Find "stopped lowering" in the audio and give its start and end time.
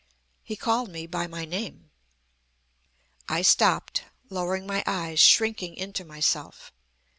3.43-4.65